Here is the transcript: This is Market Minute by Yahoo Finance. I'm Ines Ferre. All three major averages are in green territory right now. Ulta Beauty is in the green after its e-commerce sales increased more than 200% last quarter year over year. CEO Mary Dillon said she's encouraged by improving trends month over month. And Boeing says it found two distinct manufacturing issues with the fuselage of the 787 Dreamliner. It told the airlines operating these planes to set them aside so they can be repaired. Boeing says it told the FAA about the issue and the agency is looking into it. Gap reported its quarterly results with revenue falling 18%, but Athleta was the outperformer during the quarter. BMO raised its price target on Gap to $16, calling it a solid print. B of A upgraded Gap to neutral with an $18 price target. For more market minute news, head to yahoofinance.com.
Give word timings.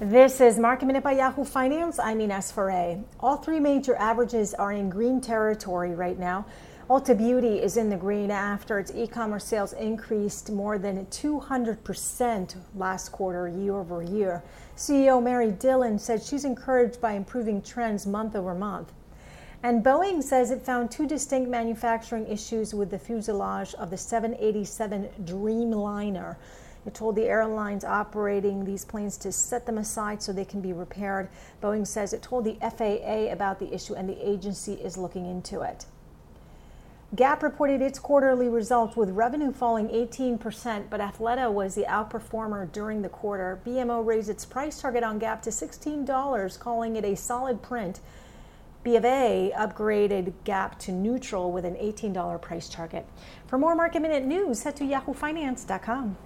This 0.00 0.40
is 0.40 0.58
Market 0.58 0.86
Minute 0.86 1.02
by 1.02 1.12
Yahoo 1.12 1.44
Finance. 1.44 1.98
I'm 1.98 2.22
Ines 2.22 2.50
Ferre. 2.50 3.04
All 3.20 3.36
three 3.36 3.60
major 3.60 3.94
averages 3.96 4.54
are 4.54 4.72
in 4.72 4.88
green 4.88 5.20
territory 5.20 5.94
right 5.94 6.18
now. 6.18 6.46
Ulta 6.88 7.14
Beauty 7.14 7.60
is 7.60 7.76
in 7.76 7.90
the 7.90 7.98
green 7.98 8.30
after 8.30 8.78
its 8.78 8.90
e-commerce 8.94 9.44
sales 9.44 9.74
increased 9.74 10.50
more 10.50 10.78
than 10.78 11.04
200% 11.04 12.56
last 12.76 13.10
quarter 13.10 13.46
year 13.46 13.74
over 13.74 14.02
year. 14.02 14.42
CEO 14.74 15.22
Mary 15.22 15.50
Dillon 15.50 15.98
said 15.98 16.22
she's 16.22 16.46
encouraged 16.46 16.98
by 17.02 17.12
improving 17.12 17.60
trends 17.60 18.06
month 18.06 18.34
over 18.34 18.54
month. 18.54 18.94
And 19.62 19.84
Boeing 19.84 20.22
says 20.22 20.50
it 20.50 20.64
found 20.64 20.90
two 20.90 21.06
distinct 21.06 21.50
manufacturing 21.50 22.26
issues 22.26 22.72
with 22.72 22.90
the 22.90 22.98
fuselage 22.98 23.74
of 23.74 23.90
the 23.90 23.98
787 23.98 25.10
Dreamliner. 25.24 26.36
It 26.86 26.94
told 26.94 27.16
the 27.16 27.26
airlines 27.26 27.84
operating 27.84 28.64
these 28.64 28.84
planes 28.84 29.16
to 29.18 29.32
set 29.32 29.66
them 29.66 29.78
aside 29.78 30.22
so 30.22 30.32
they 30.32 30.44
can 30.44 30.60
be 30.60 30.72
repaired. 30.72 31.28
Boeing 31.62 31.86
says 31.86 32.12
it 32.12 32.22
told 32.22 32.44
the 32.44 32.58
FAA 32.60 33.32
about 33.32 33.58
the 33.58 33.72
issue 33.72 33.94
and 33.94 34.08
the 34.08 34.28
agency 34.28 34.74
is 34.74 34.96
looking 34.96 35.26
into 35.26 35.60
it. 35.60 35.86
Gap 37.14 37.42
reported 37.42 37.82
its 37.82 37.98
quarterly 37.98 38.48
results 38.48 38.96
with 38.96 39.10
revenue 39.10 39.52
falling 39.52 39.88
18%, 39.88 40.88
but 40.88 41.00
Athleta 41.00 41.52
was 41.52 41.74
the 41.74 41.82
outperformer 41.82 42.70
during 42.70 43.02
the 43.02 43.08
quarter. 43.08 43.60
BMO 43.66 44.06
raised 44.06 44.30
its 44.30 44.44
price 44.44 44.80
target 44.80 45.02
on 45.02 45.18
Gap 45.18 45.42
to 45.42 45.50
$16, 45.50 46.58
calling 46.60 46.94
it 46.94 47.04
a 47.04 47.16
solid 47.16 47.62
print. 47.62 47.98
B 48.84 48.94
of 48.94 49.04
A 49.04 49.52
upgraded 49.56 50.32
Gap 50.44 50.78
to 50.80 50.92
neutral 50.92 51.50
with 51.50 51.64
an 51.64 51.74
$18 51.74 52.40
price 52.40 52.68
target. 52.68 53.04
For 53.48 53.58
more 53.58 53.74
market 53.74 54.00
minute 54.00 54.24
news, 54.24 54.62
head 54.62 54.76
to 54.76 54.84
yahoofinance.com. 54.84 56.16